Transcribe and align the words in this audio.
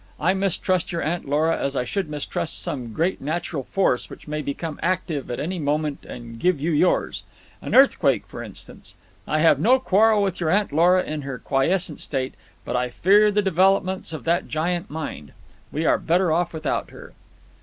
"I 0.19 0.33
mistrust 0.33 0.91
your 0.91 1.03
Aunt 1.03 1.29
Lora 1.29 1.55
as 1.55 1.75
I 1.75 1.83
should 1.83 2.09
mistrust 2.09 2.59
some 2.59 2.91
great 2.91 3.21
natural 3.21 3.65
force 3.65 4.09
which 4.09 4.27
may 4.27 4.41
become 4.41 4.79
active 4.81 5.29
at 5.29 5.39
any 5.39 5.59
moment 5.59 6.05
and 6.05 6.39
give 6.39 6.59
you 6.59 6.71
yours. 6.71 7.21
An 7.61 7.75
earthquake, 7.75 8.25
for 8.25 8.41
instance. 8.41 8.95
I 9.27 9.41
have 9.41 9.59
no 9.59 9.77
quarrel 9.77 10.23
with 10.23 10.39
your 10.39 10.49
Aunt 10.49 10.71
Lora 10.71 11.03
in 11.03 11.21
her 11.21 11.37
quiescent 11.37 11.99
state, 11.99 12.33
but 12.65 12.75
I 12.75 12.89
fear 12.89 13.29
the 13.29 13.43
developments 13.43 14.11
of 14.11 14.23
that 14.23 14.47
giant 14.47 14.89
mind. 14.89 15.33
We 15.71 15.85
are 15.85 15.99
better 15.99 16.31
off 16.31 16.51
without 16.51 16.89
her." 16.89 17.13